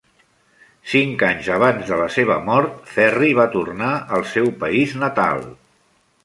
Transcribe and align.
Cinc 0.93 1.25
anys 1.27 1.49
abans 1.57 1.91
de 1.91 1.99
la 1.99 2.07
seva 2.15 2.37
mort, 2.47 2.79
Ferri 2.95 3.29
va 3.41 3.45
tornar 3.57 3.91
al 4.19 4.27
seu 4.33 4.51
país 4.65 4.97
natal. 5.05 5.47